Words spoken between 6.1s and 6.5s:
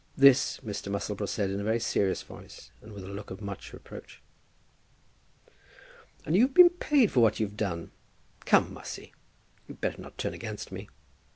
"And